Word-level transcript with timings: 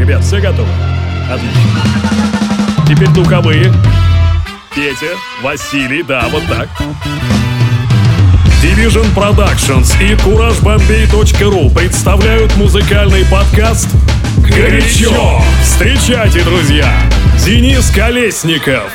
Ребят, 0.00 0.24
все 0.24 0.40
готовы? 0.40 0.70
Отлично. 1.30 1.60
Теперь 2.88 3.08
духовые. 3.08 3.70
Петя, 4.74 5.14
Василий, 5.42 6.02
да, 6.02 6.26
вот 6.30 6.42
так. 6.48 6.70
Division 8.62 9.14
Productions 9.14 9.92
и 10.02 10.14
CourageBombay.ru 10.14 11.74
представляют 11.74 12.56
музыкальный 12.56 13.26
подкаст 13.26 13.90
«Горячо». 14.38 15.42
Встречайте, 15.62 16.44
друзья, 16.44 16.90
Денис 17.44 17.90
Колесников. 17.90 18.90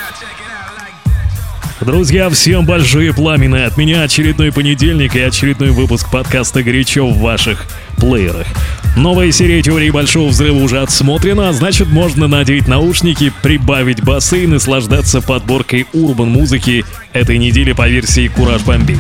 Друзья, 1.82 2.32
всем 2.32 2.66
большие 2.66 3.14
пламены 3.14 3.66
от 3.66 3.78
меня 3.78 4.02
очередной 4.02 4.52
понедельник 4.52 5.16
и 5.16 5.22
очередной 5.22 5.70
выпуск 5.70 6.10
подкаста 6.10 6.64
«Горячо» 6.64 7.06
в 7.06 7.20
ваших 7.20 7.68
плеерах. 7.98 8.48
Новая 8.96 9.30
серия 9.34 9.62
теории 9.62 9.90
Большого 9.90 10.30
Взрыва 10.30 10.58
уже 10.58 10.82
отсмотрена, 10.82 11.50
а 11.50 11.54
значит 11.54 11.90
можно 11.90 12.28
надеть 12.28 12.70
наушники, 12.70 13.32
прибавить 13.44 14.02
басы 14.02 14.46
и 14.46 14.48
наслаждаться 14.48 15.22
подборкой 15.22 15.86
урбан-музыки 15.92 16.86
этой 17.12 17.38
недели 17.38 17.74
по 17.74 17.90
версии 17.90 18.30
«Кураж 18.30 18.64
Бомби». 18.64 18.98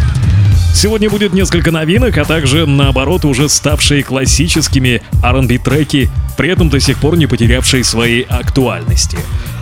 Сегодня 0.73 1.09
будет 1.09 1.31
несколько 1.31 1.71
новинок, 1.71 2.17
а 2.17 2.25
также, 2.25 2.65
наоборот, 2.65 3.23
уже 3.23 3.47
ставшие 3.47 4.03
классическими 4.03 5.01
R&B 5.23 5.59
треки, 5.59 6.09
при 6.35 6.49
этом 6.49 6.67
до 6.67 6.81
сих 6.81 6.97
пор 6.97 7.15
не 7.15 7.27
потерявшие 7.27 7.85
своей 7.85 8.23
актуальности. 8.23 9.17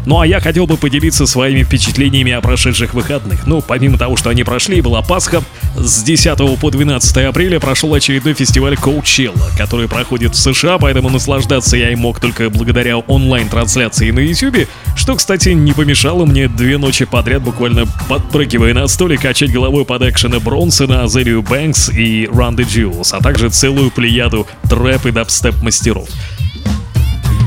Ну 0.05 0.19
а 0.19 0.27
я 0.27 0.39
хотел 0.39 0.67
бы 0.67 0.77
поделиться 0.77 1.25
своими 1.25 1.63
впечатлениями 1.63 2.31
о 2.33 2.41
прошедших 2.41 2.93
выходных. 2.93 3.47
Ну, 3.47 3.61
помимо 3.61 3.97
того, 3.97 4.17
что 4.17 4.29
они 4.29 4.43
прошли, 4.43 4.81
была 4.81 5.01
Пасха. 5.01 5.43
С 5.75 6.03
10 6.03 6.59
по 6.59 6.69
12 6.69 7.17
апреля 7.17 7.59
прошел 7.59 7.93
очередной 7.93 8.33
фестиваль 8.33 8.73
Coachella, 8.73 9.41
который 9.57 9.87
проходит 9.87 10.35
в 10.35 10.37
США, 10.37 10.77
поэтому 10.77 11.09
наслаждаться 11.09 11.77
я 11.77 11.91
им 11.91 11.99
мог 11.99 12.19
только 12.19 12.49
благодаря 12.49 12.97
онлайн-трансляции 12.97 14.11
на 14.11 14.19
YouTube, 14.19 14.67
что, 14.95 15.15
кстати, 15.15 15.49
не 15.49 15.71
помешало 15.73 16.25
мне 16.25 16.47
две 16.47 16.77
ночи 16.77 17.05
подряд 17.05 17.41
буквально 17.41 17.85
подпрыгивая 18.07 18.73
на 18.73 18.87
столе 18.87 19.17
качать 19.17 19.51
головой 19.51 19.85
под 19.85 20.03
экшены 20.03 20.39
Бронсона, 20.39 21.03
Азелию 21.03 21.41
Бэнкс 21.41 21.89
и 21.89 22.25
Run 22.25 22.55
the 22.55 22.65
Jewels, 22.65 23.09
а 23.11 23.21
также 23.21 23.49
целую 23.49 23.89
плеяду 23.89 24.47
трэп 24.69 25.07
и 25.07 25.11
дабстеп 25.11 25.61
мастеров. 25.61 26.09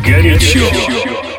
Горячо! 0.05 0.71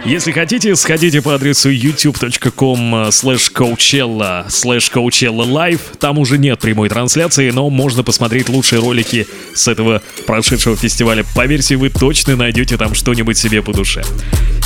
Если 0.05 0.31
хотите, 0.31 0.75
сходите 0.75 1.21
по 1.21 1.35
адресу 1.35 1.71
youtube.com 1.71 3.09
slash 3.09 3.51
coachella 3.53 4.47
slash 4.47 4.91
coachella 4.93 5.45
live. 5.45 5.81
Там 5.99 6.17
уже 6.19 6.37
нет 6.37 6.59
прямой 6.59 6.89
трансляции, 6.89 7.49
но 7.49 7.69
можно 7.69 8.03
посмотреть 8.03 8.47
лучшие 8.49 8.79
ролики 8.79 9.27
с 9.53 9.67
этого 9.67 10.01
прошедшего 10.25 10.75
фестиваля. 10.75 11.25
Поверьте, 11.35 11.75
вы 11.75 11.89
точно 11.89 12.35
найдете 12.35 12.77
там 12.77 12.93
что-нибудь 12.93 13.37
себе 13.37 13.61
по 13.61 13.73
душе. 13.73 14.03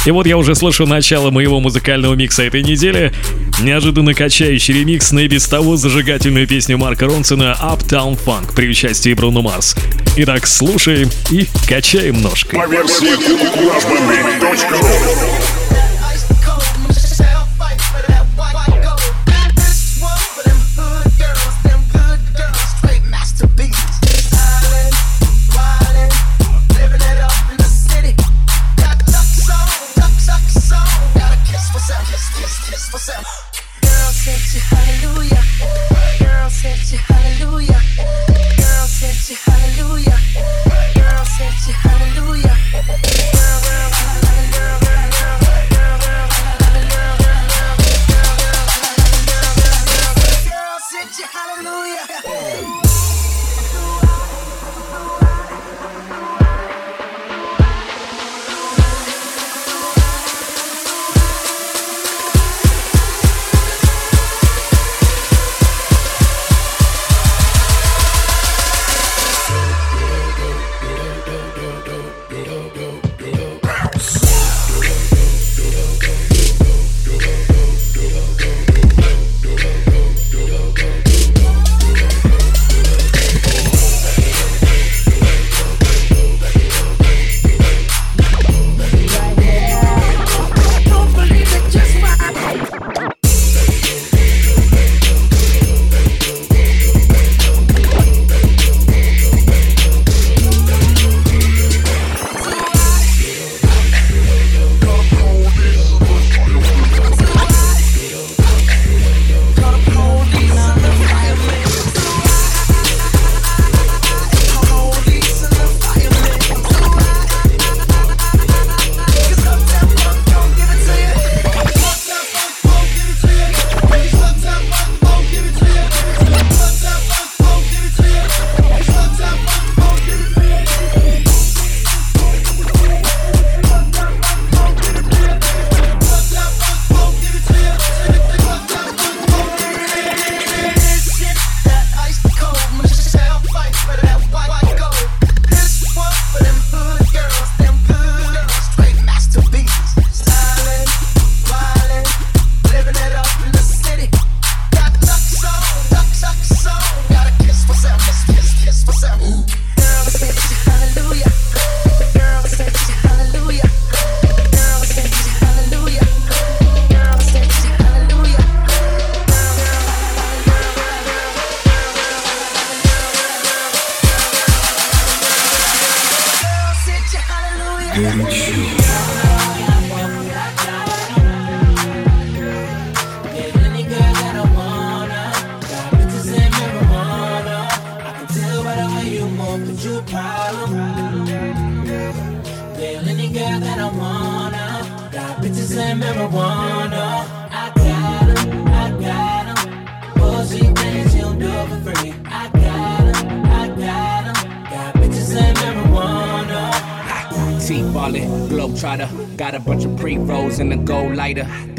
И 0.04 0.10
вот 0.10 0.26
я 0.26 0.36
уже 0.38 0.56
слышу 0.56 0.88
начало 0.88 1.30
моего 1.30 1.60
музыкального 1.60 2.16
микса 2.16 2.42
этой 2.44 2.64
недели. 2.64 3.14
Неожиданно 3.62 4.16
качающий 4.16 4.74
ремикс 4.74 5.12
на 5.12 5.20
и 5.20 5.28
без 5.28 5.48
того 5.48 5.78
зажигательную 5.78 6.48
песню 6.48 6.80
Марка 6.80 7.06
Ронсона 7.06 7.56
Uptown 7.62 8.18
Funk 8.26 8.56
при 8.56 8.68
участии 8.70 9.14
Бруно 9.14 9.44
Марс. 9.44 9.76
Итак, 10.18 10.48
слушаем 10.48 11.10
и 11.30 11.46
качаем 11.70 12.20
ножкой. 12.22 12.60
По 12.60 12.68
версии 12.68 13.16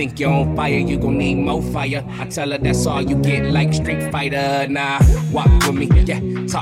Think 0.02 0.19
you're 0.19 0.32
on 0.32 0.56
fire, 0.56 0.78
you 0.78 0.99
gon' 0.99 1.16
need 1.16 1.37
more 1.37 1.62
fire. 1.62 2.04
I 2.19 2.25
tell 2.25 2.50
her 2.50 2.58
that's 2.58 2.87
all 2.87 3.02
you 3.02 3.14
get, 3.22 3.52
like 3.52 3.72
Street 3.72 4.10
Fighter. 4.10 4.66
Nah, 4.69 4.99
walk 5.31 5.46
with 5.64 5.76
me, 5.76 5.88
yeah, 6.02 6.19
talk 6.49 6.62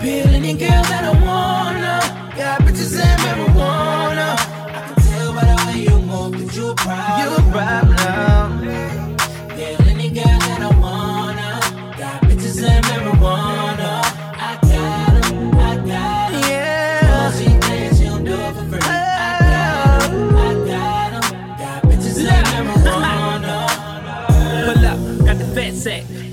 Peeling 0.00 0.44
in 0.44 0.56
girls 0.58 0.88
that 0.90 1.04
I 1.04 1.12
wanna. 1.26 1.98
Got 2.36 2.60
bitches 2.60 2.96
and 3.00 3.20
marijuana. 3.22 4.28
I 4.76 4.80
can 4.86 4.96
tell 5.02 5.32
by 5.34 5.44
the 5.44 5.56
way 5.66 5.78
you 5.82 5.98
move 5.98 6.38
that 6.38 6.56
you 6.56 6.70
a 6.70 6.74
problem. 6.76 7.20
You 7.20 7.36
a 7.36 7.52
problem. 7.52 8.57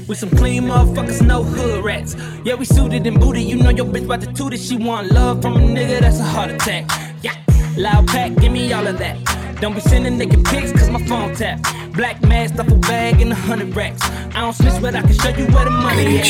With 0.08 0.20
some 0.20 0.30
clean 0.30 0.64
motherfuckers, 0.64 1.26
no 1.26 1.44
hood 1.44 1.84
rats. 1.84 2.16
Yeah, 2.44 2.54
we 2.54 2.66
suited 2.66 3.08
and 3.08 3.20
booted. 3.20 3.44
You 3.44 3.56
know 3.56 3.72
your 3.72 3.86
bitch 3.86 4.06
about 4.06 4.22
to 4.22 4.32
toot 4.34 4.54
it. 4.54 4.60
She 4.60 4.78
want 4.78 5.12
love 5.12 5.42
from 5.42 5.56
a 5.56 5.60
nigga, 5.60 6.00
that's 6.00 6.20
a 6.20 6.24
heart 6.24 6.52
attack. 6.52 6.86
Yeah, 7.24 7.36
loud 7.76 8.08
pack, 8.08 8.36
give 8.36 8.52
me 8.52 8.72
all 8.72 8.86
of 8.86 9.00
that. 9.00 9.18
Don't 9.62 9.74
be 9.74 9.82
sending 9.82 10.20
nigga 10.20 10.46
pics, 10.46 10.72
cause 10.72 10.92
my 10.92 11.04
phone 11.08 11.34
tap. 11.34 11.60
Black 11.94 12.22
mask, 12.22 12.54
duffel 12.54 12.78
bag, 12.78 13.20
and 13.20 13.32
a 13.32 13.36
hundred 13.36 13.76
racks. 13.76 14.04
I 14.36 14.42
don't 14.42 14.54
snitch, 14.54 14.80
but 14.80 14.96
I 14.96 15.02
can 15.02 15.14
show 15.14 15.30
you 15.30 15.48
where 15.48 15.66
the 15.66 15.72
money 15.72 16.20
at. 16.20 16.26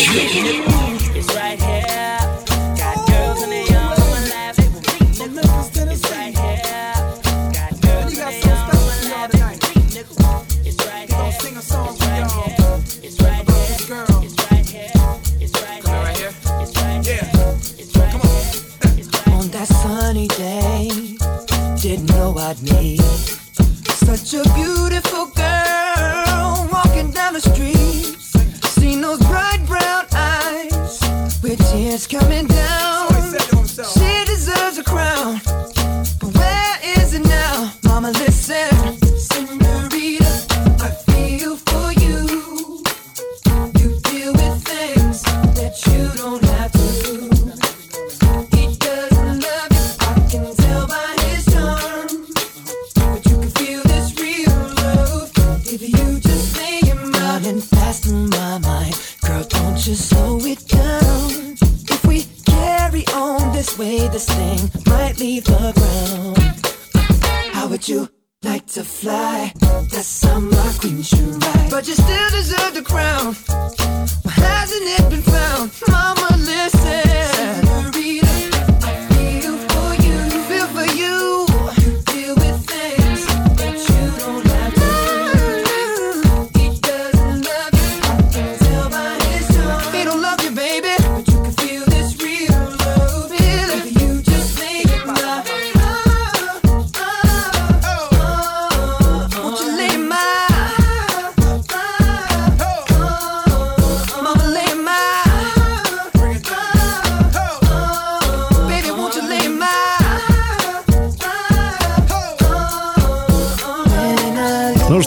It's 1.17 1.33
right 1.35 1.59
here. 1.59 2.19
Got 2.77 3.07
girls 3.09 3.43
in 3.43 3.49
the 3.49 3.65
young, 3.69 3.95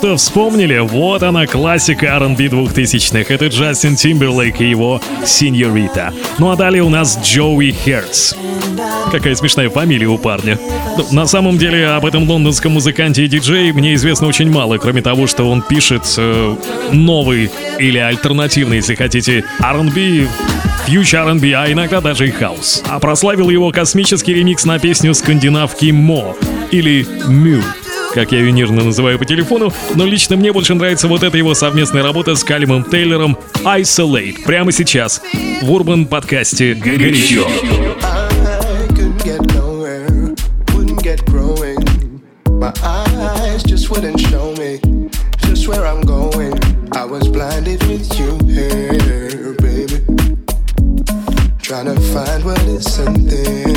что, 0.09 0.17
вспомнили? 0.17 0.79
Вот 0.79 1.23
она, 1.23 1.47
классика 1.47 2.07
R&B 2.07 2.47
2000-х. 2.47 3.35
Это 3.35 3.49
Джастин 3.49 3.95
Тимберлейк 3.95 4.59
и 4.59 4.71
его 4.71 5.03
«Señorita». 5.27 6.15
Ну 6.39 6.51
а 6.51 6.57
далее 6.57 6.83
у 6.83 6.89
нас 6.89 7.19
Joe 7.23 7.73
Hertz. 7.73 8.33
Какая 9.13 9.35
смешная 9.35 9.69
фамилия 9.69 10.07
у 10.07 10.17
парня. 10.17 10.59
Ну, 10.97 11.05
на 11.13 11.27
самом 11.27 11.59
деле, 11.59 11.89
об 11.89 12.07
этом 12.07 12.27
лондонском 12.27 12.73
музыканте 12.73 13.27
и 13.27 13.29
диджее 13.29 13.75
мне 13.75 13.95
известно 13.97 14.29
очень 14.29 14.51
мало, 14.51 14.79
кроме 14.79 15.03
того, 15.03 15.27
что 15.27 15.45
он 15.51 15.61
пишет 15.61 16.05
э, 16.17 16.57
новый 16.93 17.51
или 17.79 17.99
альтернативный, 17.99 18.77
если 18.77 18.95
хотите, 18.95 19.45
R&B, 19.61 20.27
future 20.87 21.29
R&B, 21.29 21.53
а 21.53 21.71
иногда 21.71 22.01
даже 22.01 22.29
и 22.29 22.31
хаус. 22.31 22.83
А 22.89 22.99
прославил 22.99 23.51
его 23.51 23.71
космический 23.73 24.33
ремикс 24.33 24.65
на 24.65 24.79
песню 24.79 25.13
скандинавки 25.13 25.91
MØ 25.91 26.35
или 26.71 27.07
Мю 27.27 27.63
как 28.15 28.33
я 28.33 28.39
ее 28.39 28.53
нежно 28.53 28.85
называю 28.85 29.19
по 29.19 29.25
телефону, 29.25 29.73
но 29.95 30.05
лично 30.05 30.37
мне 30.37 30.53
больше 30.53 30.75
нравится 30.75 31.09
вот 31.09 31.23
эта 31.23 31.37
его 31.37 31.55
совместная 31.55 32.03
работа 32.03 32.35
с 32.35 32.45
Калимом 32.45 32.85
Тейлором 32.85 33.39
Isolate 33.65 34.45
прямо 34.45 34.73
сейчас 34.73 35.21
в 35.63 35.71
Урбан 35.71 36.07
подкасте 36.07 36.75
«Горячо». 36.75 37.47
Trying 51.69 51.95
to 51.95 52.01
find 52.01 52.45
what 52.47 52.61
isn't 52.63 53.29
there, 53.29 53.68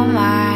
all 0.00 0.06
my 0.06 0.49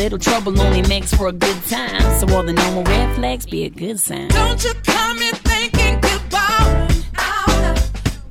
little 0.00 0.18
trouble 0.18 0.58
only 0.60 0.82
makes 0.88 1.12
for 1.14 1.28
a 1.28 1.32
good 1.32 1.56
time 1.68 2.00
So 2.18 2.26
all 2.34 2.42
the 2.42 2.52
normal 2.52 2.84
red 2.84 3.14
flags 3.16 3.46
be 3.46 3.64
a 3.64 3.70
good 3.70 3.98
sign 4.00 4.28
Don't 4.28 4.62
you 4.64 4.72
come 4.84 5.18
in 5.18 5.34
thinking 5.34 6.00
goodbye. 6.00 6.88
I'll 7.16 7.74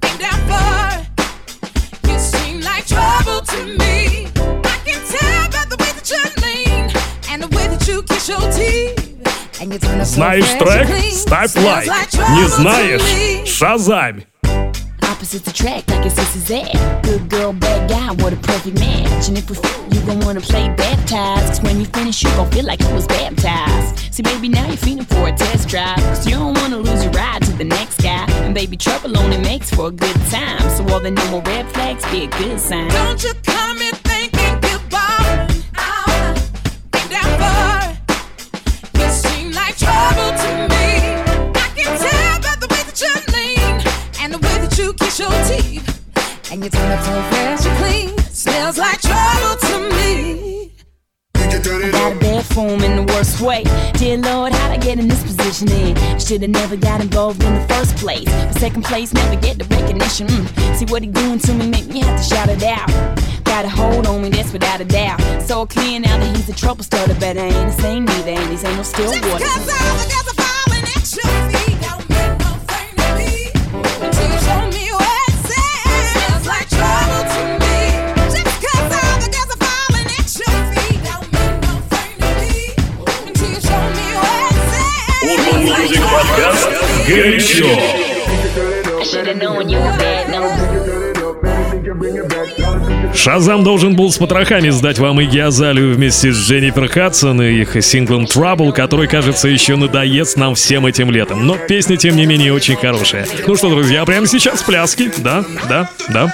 be 0.02 0.10
down 0.18 0.40
for. 0.50 2.12
You 2.12 2.20
seem 2.20 2.62
like 2.62 2.86
trouble 2.88 3.42
to 3.42 3.66
me. 3.66 4.28
I 4.64 4.78
can 4.86 5.00
tell 5.14 5.50
by 5.52 5.66
the 5.70 5.78
way 5.80 5.92
that 5.98 6.10
you 6.10 6.22
lean 6.44 6.92
and 7.30 7.44
the 7.44 7.48
way 7.56 7.68
that 7.68 7.88
you 7.88 8.04
kiss 8.04 8.28
your 8.30 8.40
teeth. 8.52 9.62
And 9.62 9.72
you 9.74 9.80
turn 9.80 10.00
up 10.00 10.06
so 10.08 10.16
Знаешь 10.16 10.46
fresh 10.46 10.60
трек? 10.60 10.80
and 10.80 10.90
clean. 10.90 11.12
Ставь 11.12 11.52
Smells 11.52 11.66
лайк. 11.66 11.88
like 11.88 12.14
Не 12.14 12.48
trouble 12.48 13.86
to 13.86 14.26
This 15.31 15.43
is 15.43 15.47
the 15.47 15.53
track, 15.53 15.89
like 15.89 16.05
it's 16.05 16.17
this 16.17 16.35
is 16.35 16.51
it. 16.51 16.73
Good 17.05 17.29
girl, 17.29 17.53
bad 17.53 17.89
guy, 17.89 18.11
what 18.21 18.33
a 18.33 18.37
perfect 18.37 18.81
match. 18.81 19.29
And 19.29 19.39
if 19.39 19.49
we 19.49 19.55
fit, 19.55 19.95
you 19.95 20.01
gon' 20.05 20.19
wanna 20.27 20.41
play 20.41 20.69
baptized. 20.71 21.47
Cause 21.47 21.63
when 21.63 21.79
you 21.79 21.87
finish, 21.87 22.21
you 22.25 22.31
gon' 22.31 22.51
feel 22.51 22.65
like 22.65 22.81
you 22.81 22.93
was 22.93 23.07
baptized. 23.07 24.13
See, 24.13 24.25
baby, 24.25 24.49
now 24.49 24.67
you're 24.67 24.77
feeling 24.77 25.05
for 25.05 25.29
a 25.29 25.33
test 25.33 25.69
drive. 25.69 25.99
Cause 25.99 26.27
you 26.27 26.35
don't 26.35 26.59
wanna 26.59 26.79
lose 26.79 27.05
your 27.05 27.13
ride 27.13 27.43
to 27.43 27.53
the 27.53 27.63
next 27.63 28.03
guy. 28.03 28.25
And 28.43 28.53
baby, 28.57 28.77
trouble 28.77 29.17
only 29.17 29.39
makes 29.39 29.71
for 29.71 29.87
a 29.87 29.93
good 29.93 30.17
time. 30.33 30.69
So 30.71 30.83
all 30.93 30.99
the 30.99 31.13
normal 31.13 31.43
red 31.43 31.65
flags 31.69 32.05
be 32.11 32.25
a 32.25 32.27
good 32.27 32.59
sign. 32.59 32.89
Don't 32.89 33.23
you 33.23 33.33
come 33.45 33.79
in 33.79 33.95
thinking 33.95 34.59
goodbye. 34.61 35.47
I'll 35.77 36.35
be 36.91 37.03
that 37.15 37.31
boy. 37.39 39.01
You 39.01 39.09
seem 39.13 39.53
like 39.53 39.77
trouble 39.77 40.37
to 40.43 40.69
me. 40.69 40.70
Your 45.21 45.31
teeth. 45.45 45.87
And 46.51 46.65
you 46.65 46.71
turn 46.71 46.91
up 46.91 47.05
so 47.05 47.23
fresh 47.31 47.67
and 47.67 47.77
clean. 47.79 48.19
Smells 48.33 48.79
like 48.79 49.01
trouble 49.03 49.57
to 49.69 49.95
me. 49.97 50.73
I 51.35 51.91
got 51.91 52.13
a 52.13 52.19
bad 52.19 52.45
form 52.47 52.83
in 52.83 52.97
the 52.97 53.13
worst 53.13 53.41
way. 53.41 53.65
Dear 53.95 54.17
Lord, 54.17 54.53
how'd 54.53 54.73
I 54.73 54.79
get 54.79 54.99
in 54.99 55.09
this 55.09 55.23
position 55.23 55.67
then? 55.69 56.19
Should've 56.19 56.49
never 56.49 56.77
got 56.77 57.01
involved 57.01 57.43
in 57.43 57.55
the 57.55 57.69
first 57.69 57.97
place. 57.97 58.25
But 58.25 58.55
second 58.59 58.85
place, 58.85 59.13
never 59.13 59.37
get 59.37 59.59
the 59.59 59.65
recognition. 59.65 60.27
Mm. 60.27 60.77
See 60.77 60.87
what 60.87 61.03
he 61.03 61.11
doing 61.11 61.39
to 61.39 61.55
me, 61.55 61.69
make 61.69 61.87
me 61.89 62.01
have 62.01 62.19
to 62.19 62.25
shout 62.35 62.49
it 62.49 62.63
out. 62.63 62.89
Got 63.45 63.67
a 63.67 63.69
hold 63.69 64.07
on 64.07 64.23
me, 64.23 64.31
that's 64.31 64.53
without 64.53 64.81
a 64.81 64.85
doubt. 64.85 65.21
So 65.43 65.67
clear 65.67 66.01
now 66.01 66.17
that 66.17 66.37
he's 66.37 66.49
a 66.49 66.55
trouble 66.55 66.83
starter, 66.85 67.15
but 67.15 67.37
I 67.37 67.47
ain't 67.47 67.77
the 67.77 67.83
same 67.83 68.05
neither, 68.07 68.31
and 68.31 68.51
these 68.51 68.65
ain't 68.65 68.77
no 68.77 68.83
still 68.83 69.13
Just 69.13 69.25
water. 69.25 69.45
cause 69.45 69.69
all 69.69 70.40
Music 85.61 86.01
Podcast. 86.01 86.71
Горячо. 87.07 87.67
Шазам 93.15 93.63
должен 93.63 93.95
был 93.95 94.11
с 94.11 94.17
потрохами 94.17 94.71
сдать 94.71 94.99
вам 94.99 95.21
и 95.21 95.27
Геозалию 95.27 95.95
вместе 95.95 96.33
с 96.33 96.37
Дженнифер 96.37 96.89
Хадсон 96.89 97.43
и 97.43 97.61
их 97.61 97.77
синглом 97.85 98.25
Trouble, 98.25 98.73
который, 98.73 99.07
кажется, 99.07 99.49
еще 99.49 99.77
надоест 99.77 100.39
нам 100.39 100.55
всем 100.55 100.87
этим 100.87 101.11
летом. 101.11 101.47
Но 101.47 101.59
песня, 101.59 101.99
тем 101.99 102.17
не 102.17 102.25
менее, 102.25 102.55
очень 102.55 102.77
хорошая. 102.77 103.27
Ну 103.47 103.55
что, 103.57 103.69
друзья, 103.69 104.05
прямо 104.07 104.27
сейчас 104.27 104.63
пляски. 104.63 105.13
Да, 105.19 105.45
да, 105.69 105.91
да. 106.09 106.33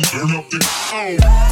Turn 0.00 0.30
up 0.36 0.48
the 0.48 0.62
sound. 0.62 1.51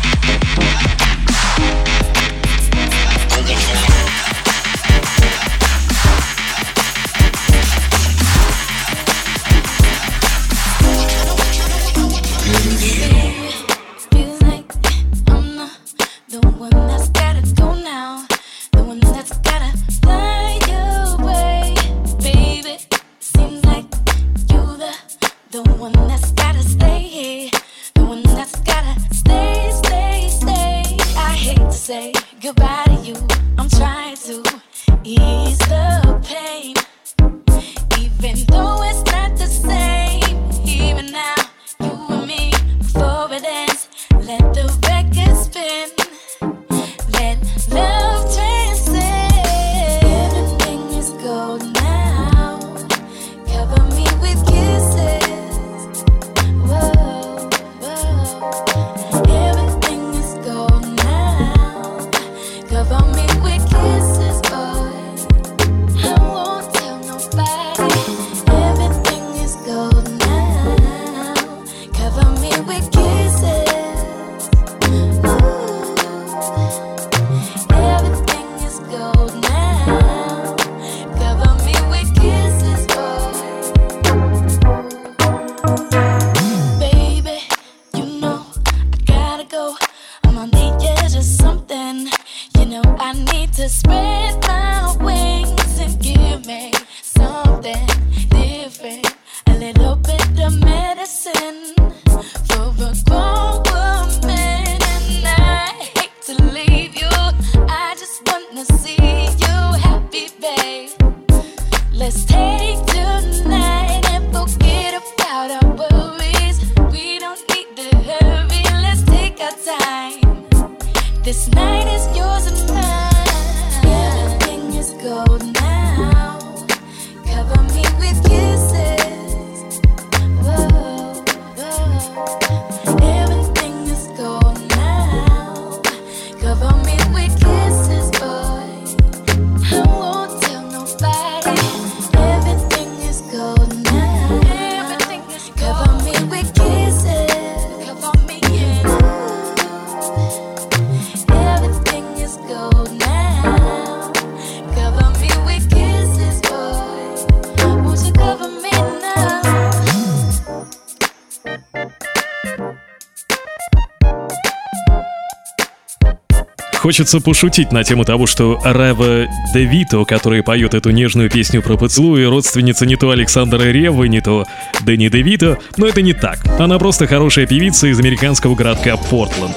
Хочется 166.91 167.21
пошутить 167.21 167.71
на 167.71 167.85
тему 167.85 168.03
того, 168.03 168.27
что 168.27 168.59
Рева 168.65 169.25
Девито, 169.53 170.03
который 170.03 170.43
поет 170.43 170.73
эту 170.73 170.89
нежную 170.89 171.29
песню 171.29 171.61
про 171.61 171.77
поцелуй, 171.77 172.27
родственница 172.27 172.85
не 172.85 172.97
то 172.97 173.11
Александра 173.11 173.63
Ревы, 173.63 174.09
не 174.09 174.19
то 174.19 174.45
Дэнни 174.81 175.07
Девито, 175.07 175.57
но 175.77 175.87
это 175.87 176.01
не 176.01 176.11
так. 176.11 176.39
Она 176.59 176.77
просто 176.79 177.07
хорошая 177.07 177.47
певица 177.47 177.87
из 177.87 177.97
американского 177.97 178.55
городка 178.55 178.97
Портленд. 178.97 179.55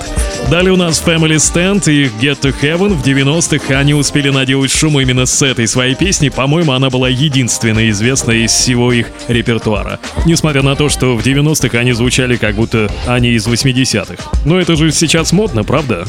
Далее 0.48 0.72
у 0.72 0.76
нас 0.76 1.02
Family 1.04 1.38
Stand 1.38 1.90
и 1.90 2.04
Get 2.24 2.40
to 2.40 2.54
Heaven. 2.62 2.94
В 2.94 3.04
90-х 3.04 3.76
они 3.76 3.94
успели 3.94 4.30
наделать 4.30 4.70
шум 4.70 5.00
именно 5.00 5.26
с 5.26 5.42
этой 5.42 5.66
своей 5.66 5.96
песни. 5.96 6.28
По-моему, 6.28 6.70
она 6.70 6.88
была 6.88 7.08
единственной 7.08 7.90
известной 7.90 8.44
из 8.44 8.52
всего 8.52 8.92
их 8.92 9.08
репертуара. 9.26 9.98
Несмотря 10.24 10.62
на 10.62 10.76
то, 10.76 10.88
что 10.88 11.16
в 11.16 11.26
90-х 11.26 11.76
они 11.76 11.94
звучали 11.94 12.36
как 12.36 12.54
будто 12.54 12.88
они 13.08 13.30
из 13.30 13.44
80-х. 13.48 14.22
Но 14.44 14.60
это 14.60 14.76
же 14.76 14.92
сейчас 14.92 15.32
модно, 15.32 15.64
правда? 15.64 16.06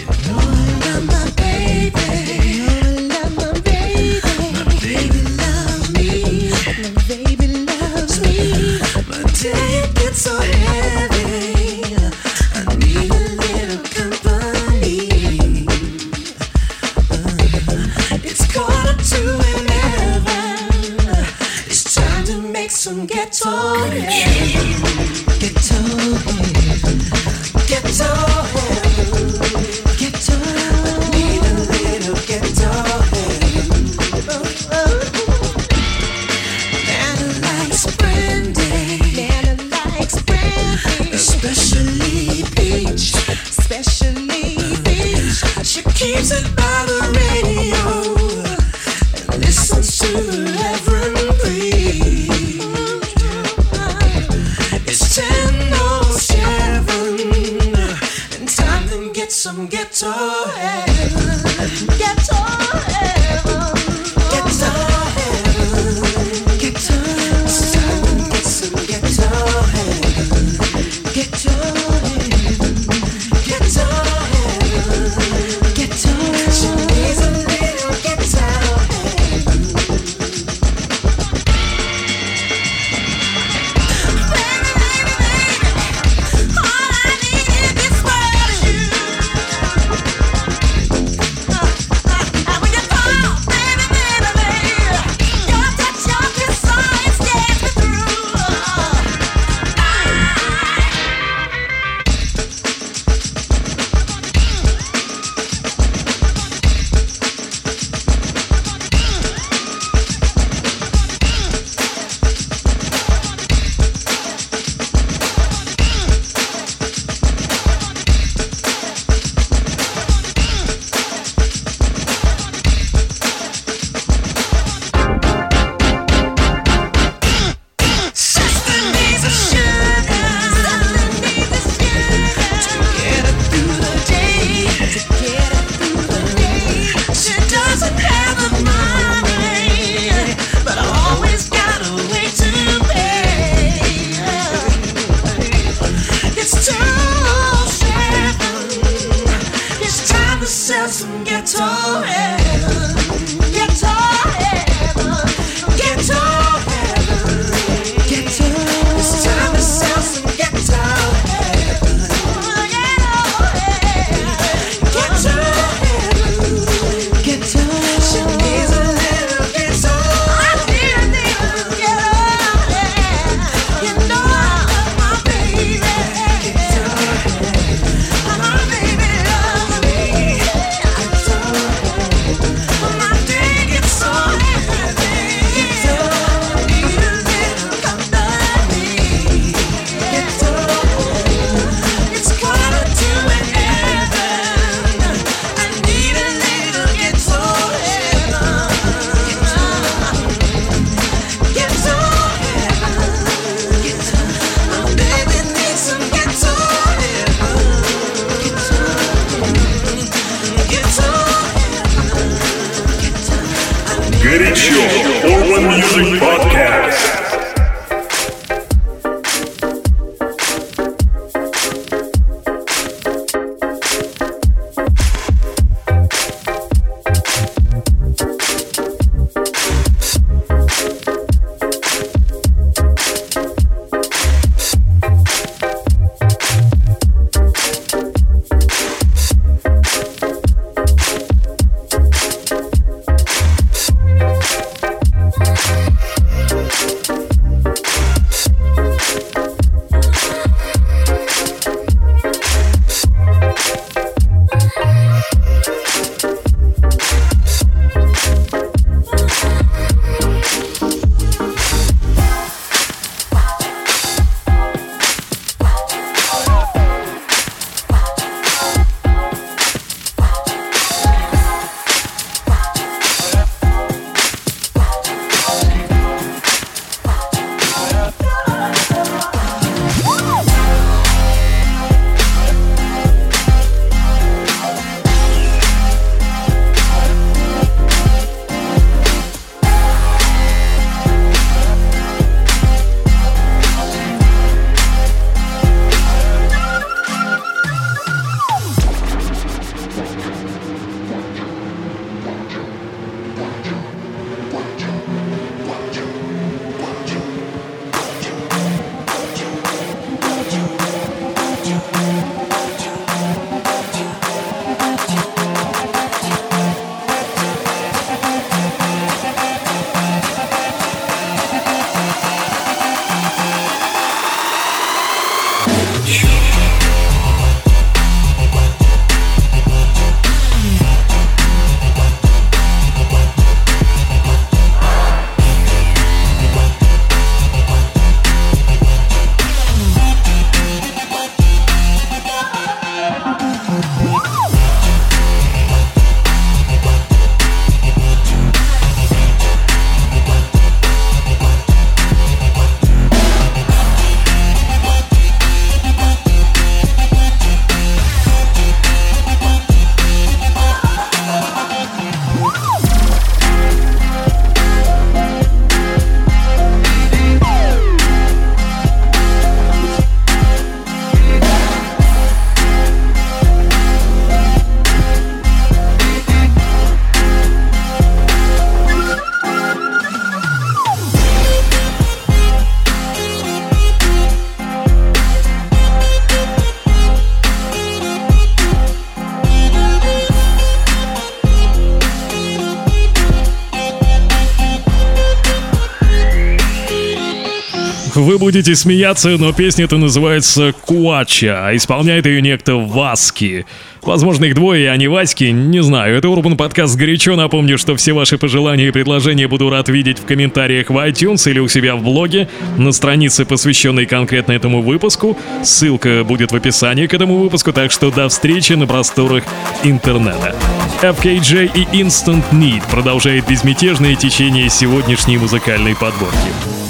будете 398.66 398.82
смеяться, 398.82 399.30
но 399.38 399.54
песня 399.54 399.86
эта 399.86 399.98
называется 399.98 400.74
«Куача», 400.86 401.68
а 401.68 401.76
исполняет 401.76 402.26
ее 402.26 402.42
некто 402.42 402.78
Васки. 402.78 403.68
Возможно, 404.02 404.46
их 404.46 404.56
двое, 404.56 404.90
а 404.90 404.98
не 404.98 405.08
Васьки, 405.08 405.44
не 405.46 405.84
знаю. 405.84 406.18
Это 406.18 406.30
Урбан 406.30 406.58
Подкаст 406.58 406.96
горячо. 406.96 407.36
Напомню, 407.36 407.78
что 407.78 407.96
все 407.96 408.14
ваши 408.14 408.40
пожелания 408.40 408.88
и 408.88 408.92
предложения 408.92 409.48
буду 409.48 409.70
рад 409.70 409.88
видеть 409.90 410.18
в 410.18 410.26
комментариях 410.26 410.90
в 410.90 410.94
iTunes 410.94 411.48
или 411.48 411.60
у 411.60 411.68
себя 411.68 411.96
в 411.96 412.02
блоге, 412.02 412.48
на 412.76 412.92
странице, 412.92 413.46
посвященной 413.46 414.08
конкретно 414.08 414.54
этому 414.54 414.82
выпуску. 414.82 415.38
Ссылка 415.64 416.24
будет 416.24 416.52
в 416.52 416.56
описании 416.56 417.06
к 417.06 417.14
этому 417.14 417.38
выпуску, 417.38 417.72
так 417.72 417.92
что 417.92 418.10
до 418.10 418.28
встречи 418.30 418.74
на 418.74 418.88
просторах 418.88 419.44
интернета. 419.84 420.56
FKJ 421.04 421.70
и 421.76 422.02
Instant 422.02 422.44
Need 422.52 422.82
продолжает 422.90 423.48
безмятежное 423.48 424.16
течение 424.16 424.70
сегодняшней 424.70 425.38
музыкальной 425.38 425.96
подборки. 425.96 426.85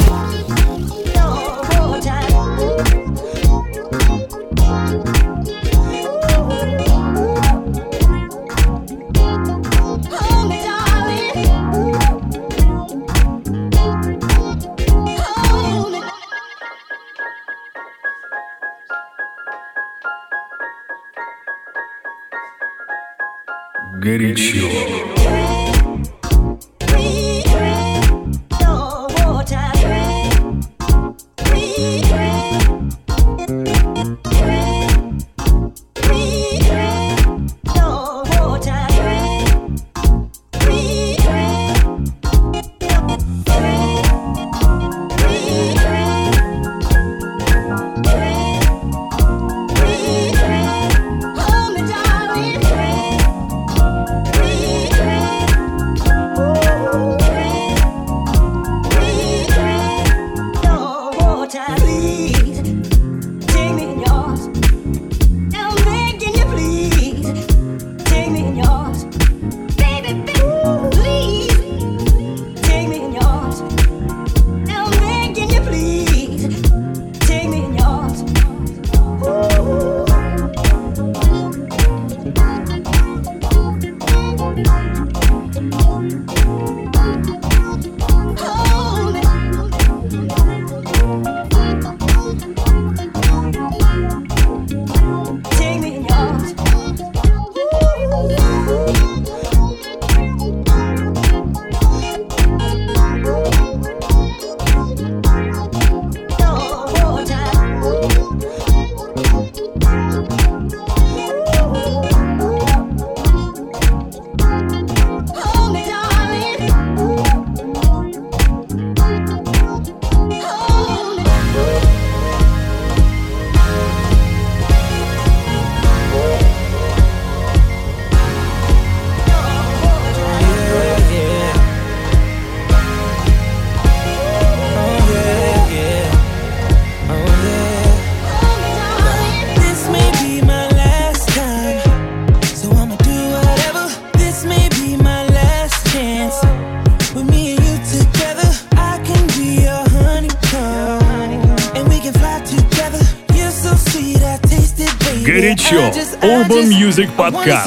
Urban 156.21 156.67
Music 156.67 157.09
Podcast. 157.15 157.65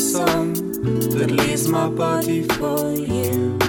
Song 0.00 0.54
that 1.12 1.30
leaves 1.30 1.68
my 1.68 1.88
body 1.88 2.42
for 2.42 2.90
you. 2.92 3.59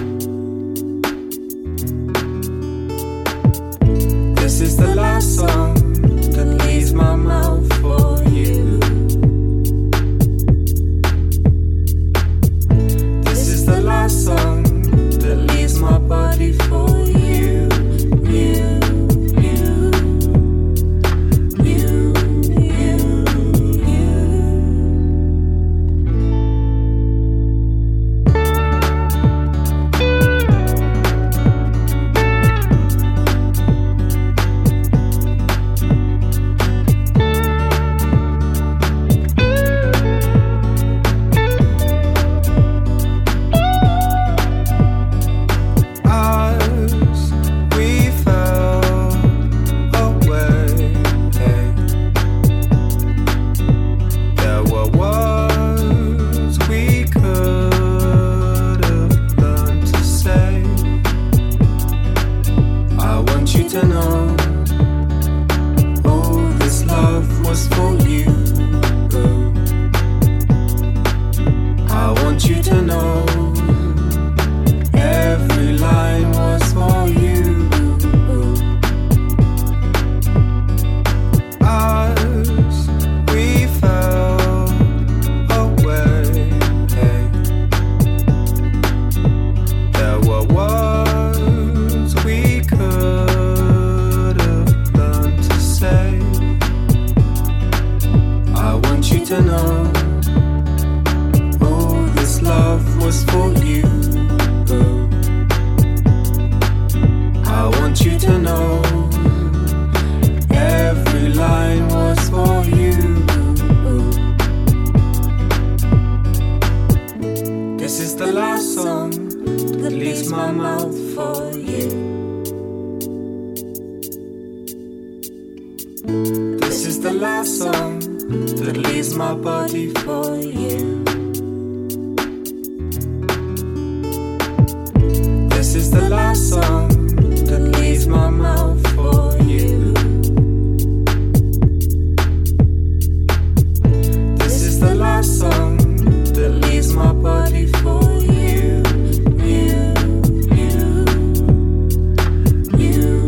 Song 136.34 136.81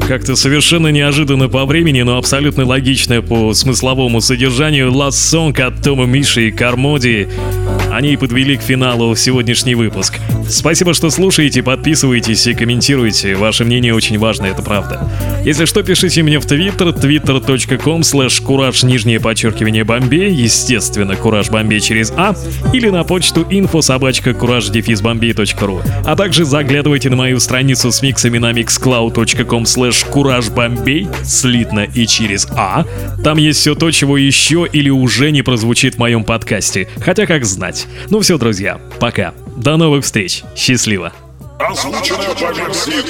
Как-то 0.09 0.37
совершенно 0.37 0.89
неожиданно 0.89 1.49
по 1.49 1.65
времени, 1.65 2.03
но 2.03 2.19
абсолютно 2.19 2.67
логично 2.67 3.23
по 3.23 3.55
смысловому 3.55 4.21
содержанию 4.21 4.91
Last 4.91 5.13
Song 5.13 5.59
от 5.63 5.83
Тома 5.83 6.05
Миши 6.05 6.49
и 6.49 6.51
Кармоди. 6.51 7.29
Они 7.91 8.13
и 8.13 8.17
подвели 8.19 8.59
к 8.59 8.63
финалу 8.63 9.17
сегодняшний 9.17 9.75
выпуск. 9.75 10.19
Спасибо, 10.49 10.95
что 10.95 11.11
слушаете, 11.11 11.63
подписывайтесь 11.63 12.47
и 12.47 12.55
комментируйте. 12.55 13.35
Ваше 13.37 13.65
мнение 13.65 13.95
очень 13.95 14.19
важно, 14.19 14.47
это 14.47 14.63
правда. 14.63 15.09
Если 15.45 15.65
что, 15.65 15.83
пишите 15.83 16.23
мне 16.23 16.39
в 16.39 16.47
Твиттер, 16.47 16.89
twitter.com 16.89 18.01
slash 18.01 18.43
кураж 18.43 18.83
нижнее 18.83 19.21
подчеркивание 19.21 19.85
бомбей, 19.85 20.33
естественно, 20.33 21.17
кураж 21.17 21.51
бомбей 21.51 21.81
через 21.81 22.13
А, 22.17 22.35
или 22.73 22.89
на 22.89 23.05
почту 23.05 23.43
info 23.43 23.83
собачка 23.83 24.35
кураж 24.35 24.71
ру. 25.61 25.83
А 26.05 26.17
также 26.17 26.45
заглядывайте 26.45 27.11
на 27.11 27.17
мою 27.17 27.41
страницу 27.41 27.91
с 27.91 28.03
миксами 28.03 28.39
на 28.39 28.53
mixcloud.com 28.53 29.65
slash 29.65 30.09
кураж 30.09 30.49
бомбей, 30.49 31.09
слитно 31.23 31.87
и 31.95 32.07
через 32.07 32.47
А. 32.57 32.85
Там 33.23 33.39
есть 33.39 33.61
все 33.61 33.75
то, 33.75 33.91
чего 33.91 34.17
еще 34.17 34.67
или 34.71 34.91
уже 34.91 35.31
не 35.31 35.43
прозвучит 35.43 35.95
в 35.95 35.99
моем 35.99 36.25
подкасте. 36.25 36.89
Хотя 37.01 37.27
как 37.27 37.45
знать. 37.45 37.87
Ну 38.11 38.21
все, 38.21 38.39
друзья, 38.39 38.81
пока. 39.01 39.35
До 39.57 39.77
новых 39.77 40.05
встреч. 40.05 40.43
Счастливо. 40.57 41.13
Озвучено 41.59 42.35
по 42.35 42.53
версии 42.53 43.03